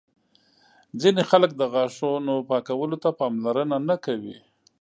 [1.01, 4.37] ځینې خلک د غاښونو پاکولو ته پاملرنه نه کوي.